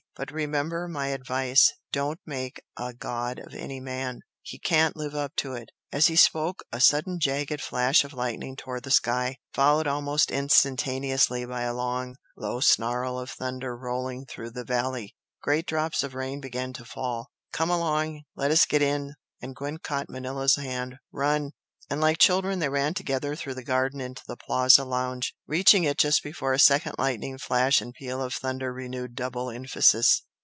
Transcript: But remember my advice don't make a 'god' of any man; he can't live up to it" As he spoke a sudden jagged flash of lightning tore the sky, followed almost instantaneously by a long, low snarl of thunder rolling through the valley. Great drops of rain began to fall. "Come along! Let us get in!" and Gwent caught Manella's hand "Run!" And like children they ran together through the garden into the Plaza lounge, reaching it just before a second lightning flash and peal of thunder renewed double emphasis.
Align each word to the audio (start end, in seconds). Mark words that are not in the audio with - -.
But 0.17 0.29
remember 0.29 0.87
my 0.89 1.07
advice 1.07 1.73
don't 1.93 2.19
make 2.25 2.61
a 2.77 2.93
'god' 2.93 3.39
of 3.39 3.55
any 3.55 3.79
man; 3.79 4.19
he 4.43 4.59
can't 4.59 4.95
live 4.95 5.15
up 5.15 5.35
to 5.37 5.53
it" 5.53 5.69
As 5.93 6.07
he 6.07 6.15
spoke 6.17 6.61
a 6.71 6.81
sudden 6.81 7.17
jagged 7.17 7.61
flash 7.61 8.03
of 8.03 8.13
lightning 8.13 8.57
tore 8.57 8.79
the 8.81 8.91
sky, 8.91 9.37
followed 9.53 9.87
almost 9.87 10.29
instantaneously 10.29 11.45
by 11.45 11.61
a 11.61 11.73
long, 11.73 12.17
low 12.35 12.59
snarl 12.59 13.17
of 13.17 13.31
thunder 13.31 13.75
rolling 13.75 14.25
through 14.25 14.51
the 14.51 14.65
valley. 14.65 15.15
Great 15.41 15.65
drops 15.65 16.03
of 16.03 16.13
rain 16.13 16.41
began 16.41 16.73
to 16.73 16.85
fall. 16.85 17.31
"Come 17.53 17.71
along! 17.71 18.23
Let 18.35 18.51
us 18.51 18.65
get 18.65 18.81
in!" 18.81 19.15
and 19.41 19.55
Gwent 19.55 19.81
caught 19.81 20.09
Manella's 20.09 20.57
hand 20.57 20.97
"Run!" 21.13 21.53
And 21.89 21.99
like 21.99 22.19
children 22.19 22.59
they 22.59 22.69
ran 22.69 22.93
together 22.93 23.35
through 23.35 23.55
the 23.55 23.65
garden 23.65 23.99
into 23.99 24.21
the 24.25 24.37
Plaza 24.37 24.85
lounge, 24.85 25.35
reaching 25.45 25.83
it 25.83 25.97
just 25.97 26.23
before 26.23 26.53
a 26.53 26.59
second 26.59 26.95
lightning 26.97 27.37
flash 27.37 27.81
and 27.81 27.93
peal 27.93 28.21
of 28.21 28.33
thunder 28.33 28.71
renewed 28.71 29.13
double 29.13 29.49
emphasis. 29.49 30.23